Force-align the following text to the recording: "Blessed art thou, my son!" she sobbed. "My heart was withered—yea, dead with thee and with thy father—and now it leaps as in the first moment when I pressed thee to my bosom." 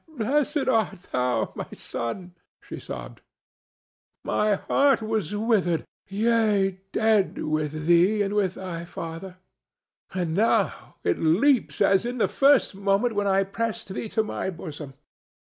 "Blessed 0.17 0.67
art 0.67 1.03
thou, 1.11 1.53
my 1.55 1.67
son!" 1.73 2.33
she 2.63 2.79
sobbed. 2.79 3.21
"My 4.23 4.55
heart 4.55 5.03
was 5.03 5.35
withered—yea, 5.35 6.79
dead 6.91 7.37
with 7.37 7.85
thee 7.85 8.23
and 8.23 8.33
with 8.33 8.55
thy 8.55 8.83
father—and 8.83 10.33
now 10.33 10.95
it 11.03 11.19
leaps 11.19 11.81
as 11.81 12.03
in 12.03 12.17
the 12.17 12.27
first 12.27 12.73
moment 12.73 13.13
when 13.13 13.27
I 13.27 13.43
pressed 13.43 13.89
thee 13.89 14.09
to 14.09 14.23
my 14.23 14.49
bosom." 14.49 14.95